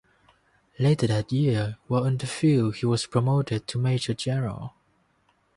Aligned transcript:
Later 0.79 1.05
that 1.05 1.31
year, 1.31 1.77
while 1.85 2.05
in 2.05 2.17
the 2.17 2.25
field, 2.25 2.77
he 2.77 2.87
was 2.87 3.05
promoted 3.05 3.67
to 3.67 3.77
major 3.77 4.15
general. 4.15 4.73